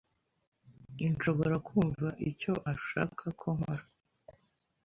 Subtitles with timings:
[1.05, 3.83] inshobora kumva icyo ashaka ko nkora.